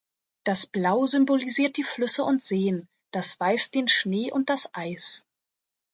[0.45, 5.27] Das Blau symbolisiert die Flüsse und Seen, das Weiß den Schnee und das Eis.